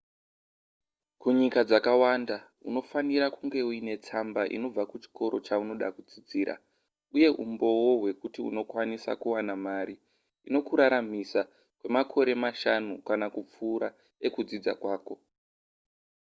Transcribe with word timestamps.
kunyika 1.21 1.59
dzakawanda 1.67 2.37
unofanira 2.67 3.27
kunge 3.35 3.59
uine 3.69 3.93
tsamba 4.03 4.41
inobva 4.55 4.83
kuchikoro 4.91 5.35
chaunoda 5.47 5.87
kudzidzira 5.95 6.53
uyewo 7.15 7.37
umboo 7.45 7.91
hwekuti 8.01 8.39
unokwanisa 8.49 9.11
kuwana 9.21 9.53
mari 9.65 9.95
inokuraramisa 10.47 11.41
kwemakore 11.79 12.33
mashanu 12.43 12.91
kana 13.07 13.27
kupfuura 13.35 13.89
ekudzidza 14.27 14.73
kwako 14.81 15.15